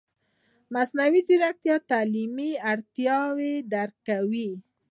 مصنوعي 0.73 1.21
ځیرکتیا 1.27 1.75
د 1.81 1.87
تعلیمي 1.91 2.51
اړتیاوو 2.71 3.51
درک 3.73 3.95
کوي. 4.09 4.49